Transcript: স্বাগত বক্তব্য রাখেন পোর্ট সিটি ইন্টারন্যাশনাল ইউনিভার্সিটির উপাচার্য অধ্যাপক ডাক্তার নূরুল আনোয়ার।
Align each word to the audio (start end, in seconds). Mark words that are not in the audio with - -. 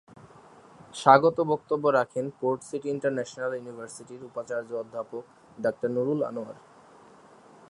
স্বাগত 0.95 1.37
বক্তব্য 1.51 1.85
রাখেন 1.99 2.25
পোর্ট 2.39 2.59
সিটি 2.69 2.87
ইন্টারন্যাশনাল 2.95 3.51
ইউনিভার্সিটির 3.55 4.27
উপাচার্য 4.29 4.69
অধ্যাপক 4.81 5.23
ডাক্তার 5.57 5.89
নূরুল 5.95 6.19
আনোয়ার। 6.29 6.57